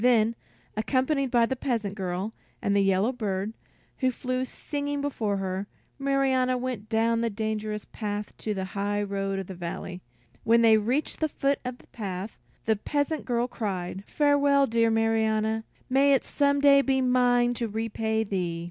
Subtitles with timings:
[0.03, 0.33] Then,
[0.75, 3.53] accompanied by the peasant girl and the yellow bird,
[3.99, 5.67] who flew singing before her,
[5.99, 10.01] Marianna went down the dangerous path to the high road in the valley.
[10.43, 12.35] When they reached the foot of the path,
[12.65, 18.23] the peasant girl cried: "Farewell, dear Marianna; may it some day be mine to repay
[18.23, 18.59] thee!"